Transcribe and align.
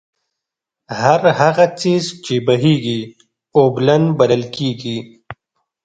هر 1.01 1.21
هغه 1.39 1.65
څيز 1.79 2.05
چې 2.25 2.35
بهېږي، 2.47 3.01
اوبلن 3.57 4.03
بلل 4.19 4.43
کيږي 4.55 4.97